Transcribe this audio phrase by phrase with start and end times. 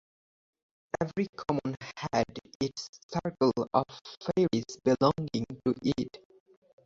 [0.99, 1.75] Every common
[2.11, 2.25] had
[2.59, 3.85] its circle of
[4.25, 6.17] fairies belonging to it.